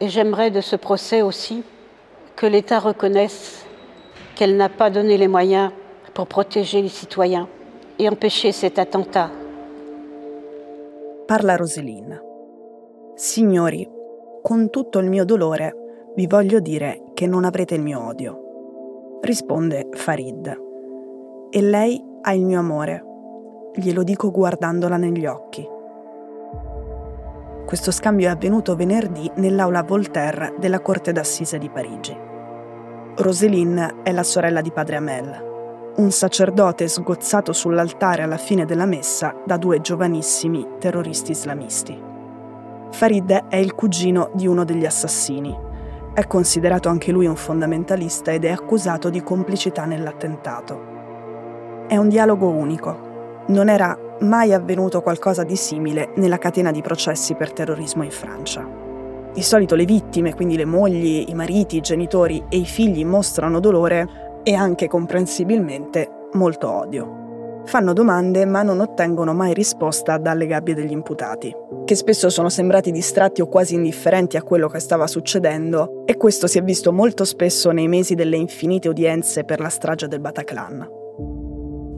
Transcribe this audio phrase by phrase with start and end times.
[0.00, 1.64] Et j'aimerais de ce procès aussi
[2.36, 3.66] que l'État reconnaisse
[4.36, 5.72] qu'elle n'a pas donné les moyens
[6.14, 7.48] pour protéger les citoyens
[7.98, 9.30] et empêcher cet attentat.
[11.26, 12.22] Parla Roseline.
[13.16, 13.88] Signori,
[14.42, 15.74] con tutto il mio dolore
[16.14, 19.18] vi voglio dire che non avrete il mio odio.
[19.20, 20.60] Risponde Farid.
[21.50, 23.04] E lei ha il mio amore.
[23.74, 25.77] Glielo dico guardandola negli occhi.
[27.68, 32.16] Questo scambio è avvenuto venerdì nell'aula Voltaire della Corte d'Assise di Parigi.
[33.16, 39.34] Roseline è la sorella di padre Amel, un sacerdote sgozzato sull'altare alla fine della messa
[39.44, 42.02] da due giovanissimi terroristi islamisti.
[42.90, 45.54] Farid è il cugino di uno degli assassini.
[46.14, 51.84] È considerato anche lui un fondamentalista ed è accusato di complicità nell'attentato.
[51.86, 53.44] È un dialogo unico.
[53.48, 58.66] Non era mai avvenuto qualcosa di simile nella catena di processi per terrorismo in Francia.
[59.32, 63.60] Di solito le vittime, quindi le mogli, i mariti, i genitori e i figli mostrano
[63.60, 67.26] dolore e anche comprensibilmente molto odio.
[67.64, 72.90] Fanno domande ma non ottengono mai risposta dalle gabbie degli imputati, che spesso sono sembrati
[72.90, 77.24] distratti o quasi indifferenti a quello che stava succedendo e questo si è visto molto
[77.24, 80.97] spesso nei mesi delle infinite udienze per la strage del Bataclan.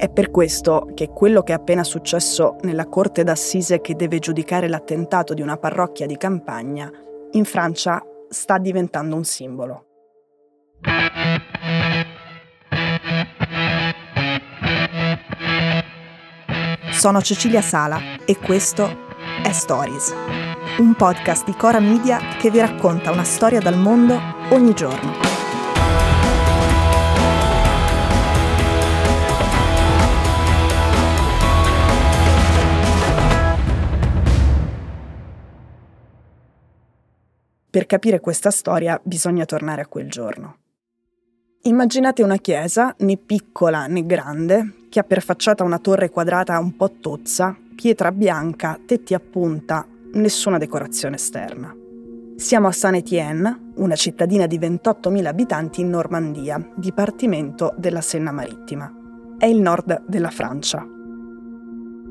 [0.00, 4.66] È per questo che quello che è appena successo nella corte d'assise che deve giudicare
[4.66, 6.90] l'attentato di una parrocchia di campagna,
[7.32, 9.84] in Francia sta diventando un simbolo.
[16.92, 18.88] Sono Cecilia Sala e questo
[19.42, 20.14] è Stories,
[20.78, 25.29] un podcast di Cora Media che vi racconta una storia dal mondo ogni giorno.
[37.70, 40.56] Per capire questa storia bisogna tornare a quel giorno.
[41.62, 46.74] Immaginate una chiesa, né piccola né grande, che ha per facciata una torre quadrata un
[46.74, 51.72] po' tozza, pietra bianca, tetti a punta, nessuna decorazione esterna.
[52.34, 58.92] Siamo a Saint-Étienne, una cittadina di 28.000 abitanti in Normandia, dipartimento della Senna Marittima.
[59.38, 60.84] È il nord della Francia.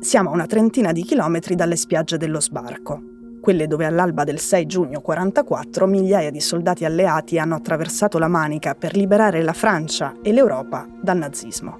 [0.00, 3.13] Siamo a una trentina di chilometri dalle spiagge dello sbarco,
[3.44, 8.74] quelle dove all'alba del 6 giugno 1944 migliaia di soldati alleati hanno attraversato la Manica
[8.74, 11.78] per liberare la Francia e l'Europa dal nazismo.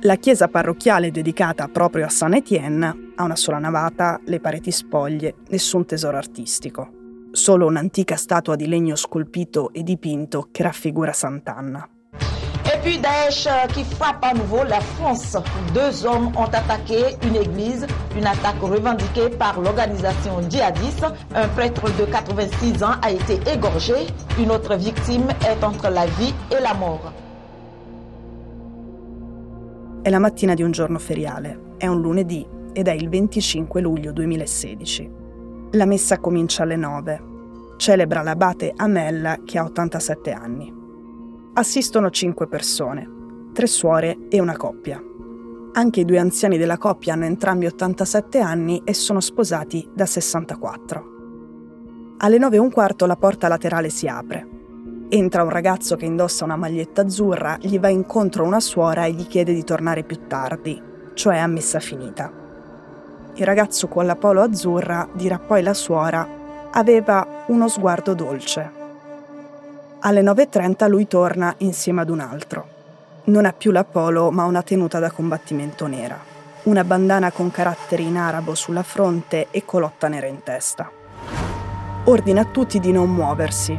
[0.00, 5.84] La chiesa parrocchiale dedicata proprio a Saint-Étienne ha una sola navata, le pareti spoglie, nessun
[5.84, 6.92] tesoro artistico.
[7.30, 11.86] Solo un'antica statua di legno scolpito e dipinto che raffigura Sant'Anna.
[12.88, 15.36] Et puis Daesh euh, qui frappe à nouveau la France.
[15.74, 21.04] Deux hommes ont attaqué une église, une attaque revendiquée par l'organisation djihadiste.
[21.34, 24.06] Un prêtre de 86 ans a été égorgé.
[24.40, 27.12] Une autre victime est entre la vie et la mort.
[30.00, 34.12] È la mattina di un giorno feriale, è un lunedì ed è il 25 luglio
[34.12, 35.10] 2016.
[35.72, 37.22] La messa comincia alle 9.
[37.76, 40.77] Celebra l'abate Amella che ha 87 anni
[41.54, 45.02] assistono cinque persone, tre suore e una coppia.
[45.72, 51.16] Anche i due anziani della coppia hanno entrambi 87 anni e sono sposati da 64.
[52.18, 54.46] Alle 9 e un quarto la porta laterale si apre.
[55.08, 59.26] Entra un ragazzo che indossa una maglietta azzurra, gli va incontro una suora e gli
[59.26, 60.80] chiede di tornare più tardi,
[61.14, 62.30] cioè a messa finita.
[63.34, 66.26] Il ragazzo con la polo azzurra, dirà poi la suora,
[66.72, 68.77] aveva uno sguardo dolce
[70.00, 72.66] alle 9.30 lui torna insieme ad un altro.
[73.24, 76.18] Non ha più la polo, ma una tenuta da combattimento nera,
[76.64, 80.90] una bandana con caratteri in arabo sulla fronte e colotta nera in testa.
[82.04, 83.78] Ordina a tutti di non muoversi.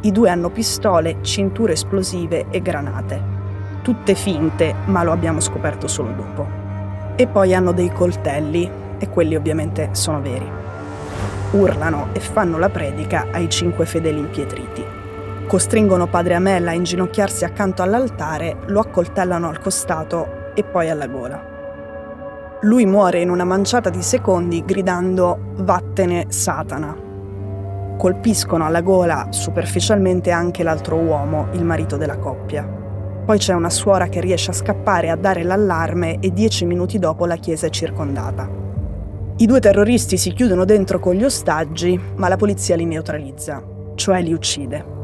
[0.00, 3.36] I due hanno pistole, cinture esplosive e granate.
[3.82, 6.46] Tutte finte, ma lo abbiamo scoperto solo dopo.
[7.14, 10.50] E poi hanno dei coltelli, e quelli ovviamente sono veri.
[11.52, 14.97] Urlano e fanno la predica ai cinque fedeli impietriti.
[15.48, 21.42] Costringono padre Amel a inginocchiarsi accanto all'altare, lo accoltellano al costato e poi alla gola.
[22.60, 26.94] Lui muore in una manciata di secondi gridando Vattene Satana.
[27.96, 32.64] Colpiscono alla gola superficialmente anche l'altro uomo, il marito della coppia.
[33.24, 37.24] Poi c'è una suora che riesce a scappare a dare l'allarme e dieci minuti dopo
[37.24, 38.46] la chiesa è circondata.
[39.38, 43.62] I due terroristi si chiudono dentro con gli ostaggi, ma la polizia li neutralizza,
[43.94, 44.96] cioè li uccide.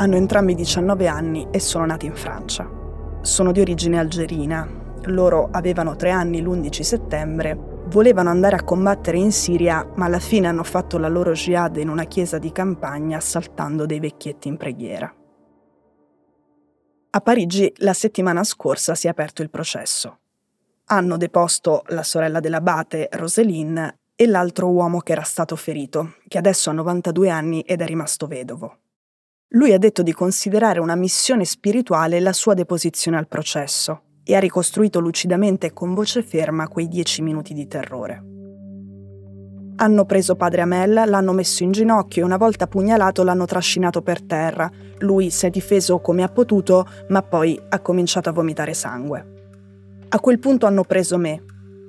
[0.00, 2.70] Hanno entrambi 19 anni e sono nati in Francia.
[3.20, 4.64] Sono di origine algerina.
[5.06, 10.46] Loro avevano tre anni l'11 settembre, volevano andare a combattere in Siria, ma alla fine
[10.46, 15.12] hanno fatto la loro jihad in una chiesa di campagna assaltando dei vecchietti in preghiera.
[17.10, 20.18] A Parigi la settimana scorsa si è aperto il processo.
[20.84, 26.70] Hanno deposto la sorella dell'abate, Roseline, e l'altro uomo che era stato ferito, che adesso
[26.70, 28.78] ha 92 anni ed è rimasto vedovo.
[29.52, 34.40] Lui ha detto di considerare una missione spirituale la sua deposizione al processo e ha
[34.40, 38.22] ricostruito lucidamente con voce ferma quei dieci minuti di terrore.
[39.76, 44.20] Hanno preso padre Amel, l'hanno messo in ginocchio e una volta pugnalato l'hanno trascinato per
[44.22, 44.70] terra.
[44.98, 49.36] Lui si è difeso come ha potuto, ma poi ha cominciato a vomitare sangue.
[50.10, 51.42] A quel punto hanno preso me.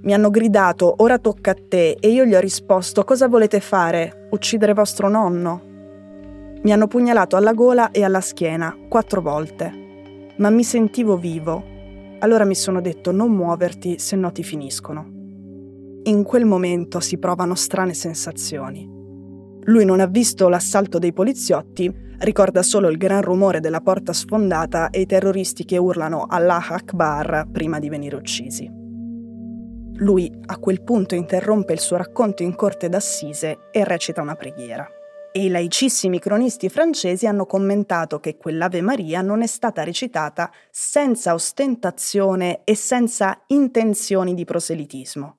[0.00, 4.26] Mi hanno gridato, ora tocca a te, e io gli ho risposto, cosa volete fare?
[4.32, 5.73] Uccidere vostro nonno?
[6.64, 10.32] Mi hanno pugnalato alla gola e alla schiena, quattro volte.
[10.38, 11.62] Ma mi sentivo vivo.
[12.20, 15.04] Allora mi sono detto non muoverti, se no ti finiscono.
[16.04, 18.88] In quel momento si provano strane sensazioni.
[19.64, 24.88] Lui non ha visto l'assalto dei poliziotti, ricorda solo il gran rumore della porta sfondata
[24.88, 28.70] e i terroristi che urlano Allah Akbar prima di venire uccisi.
[29.96, 34.88] Lui a quel punto interrompe il suo racconto in corte d'assise e recita una preghiera
[35.36, 41.34] e i laicissimi cronisti francesi hanno commentato che quell'Ave Maria non è stata recitata senza
[41.34, 45.38] ostentazione e senza intenzioni di proselitismo.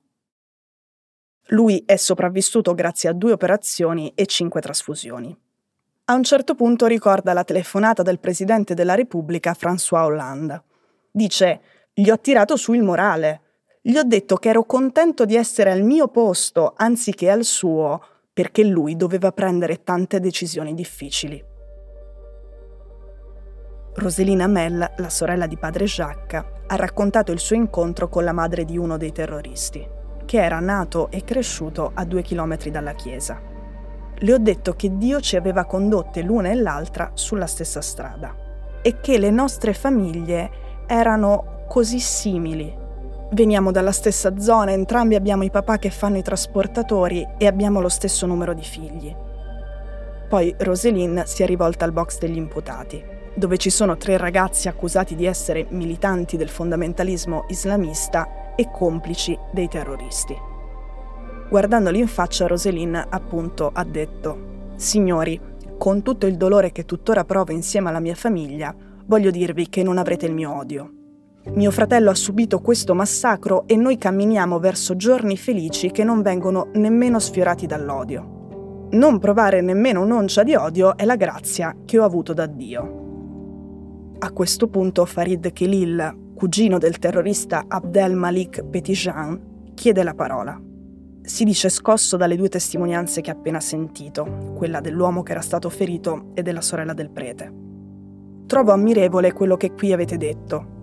[1.50, 5.34] Lui è sopravvissuto grazie a due operazioni e cinque trasfusioni.
[6.06, 10.62] A un certo punto ricorda la telefonata del Presidente della Repubblica François Hollande.
[11.10, 11.62] Dice,
[11.94, 13.44] gli ho tirato su il morale.
[13.82, 18.66] Gli ho detto che ero contento di essere al mio posto anziché al suo, perché
[18.66, 21.42] lui doveva prendere tante decisioni difficili.
[23.94, 28.66] Roselina Mell, la sorella di padre Jacques, ha raccontato il suo incontro con la madre
[28.66, 29.88] di uno dei terroristi,
[30.26, 33.42] che era nato e cresciuto a due chilometri dalla chiesa.
[34.14, 38.36] Le ho detto che Dio ci aveva condotte l'una e l'altra sulla stessa strada
[38.82, 42.84] e che le nostre famiglie erano così simili
[43.32, 47.90] Veniamo dalla stessa zona, entrambi abbiamo i papà che fanno i trasportatori e abbiamo lo
[47.90, 49.14] stesso numero di figli.
[50.30, 53.04] Poi Roselyn si è rivolta al box degli imputati,
[53.36, 59.68] dove ci sono tre ragazzi accusati di essere militanti del fondamentalismo islamista e complici dei
[59.68, 60.36] terroristi.
[61.50, 65.40] Guardandoli in faccia, Roselyn appunto ha detto: Signori,
[65.78, 68.74] con tutto il dolore che tuttora provo insieme alla mia famiglia,
[69.06, 70.92] voglio dirvi che non avrete il mio odio.
[71.54, 76.70] Mio fratello ha subito questo massacro e noi camminiamo verso giorni felici che non vengono
[76.74, 78.88] nemmeno sfiorati dall'odio.
[78.92, 84.16] Non provare nemmeno un'oncia di odio è la grazia che ho avuto da Dio.
[84.18, 90.60] A questo punto Farid Khalil, cugino del terrorista Abdel Malik Petitjean, chiede la parola.
[91.22, 95.70] Si dice scosso dalle due testimonianze che ha appena sentito, quella dell'uomo che era stato
[95.70, 97.54] ferito e della sorella del prete.
[98.48, 100.75] Trovo ammirevole quello che qui avete detto,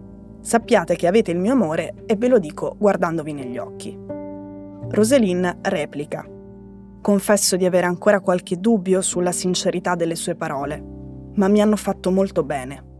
[0.42, 3.96] Sappiate che avete il mio amore e ve lo dico guardandovi negli occhi.
[4.90, 6.28] Roselyn replica.
[7.00, 10.82] Confesso di avere ancora qualche dubbio sulla sincerità delle sue parole,
[11.34, 12.90] ma mi hanno fatto molto bene.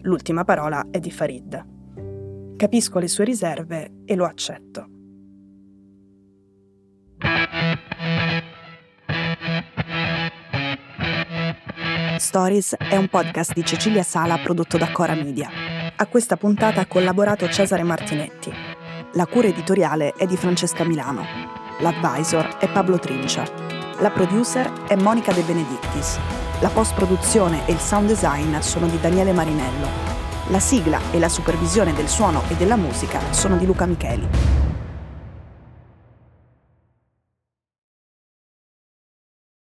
[0.00, 2.56] L'ultima parola è di Farid.
[2.56, 4.88] Capisco le sue riserve e lo accetto.
[12.16, 15.67] Stories è un podcast di Cecilia Sala prodotto da Cora Media.
[16.00, 18.52] A questa puntata ha collaborato Cesare Martinetti.
[19.14, 21.24] La cura editoriale è di Francesca Milano.
[21.80, 23.42] L'advisor è Pablo Trincia.
[23.98, 26.20] La producer è Monica De Benedictis.
[26.60, 29.88] La post-produzione e il sound design sono di Daniele Marinello.
[30.50, 34.67] La sigla e la supervisione del suono e della musica sono di Luca Micheli.